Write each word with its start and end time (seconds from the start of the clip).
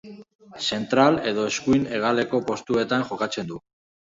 Zentral 0.67 1.19
edo 1.31 1.45
eskuin 1.49 1.85
hegaleko 1.91 2.41
postuetan 2.49 3.07
jokatzen 3.13 3.53
du. 3.53 3.63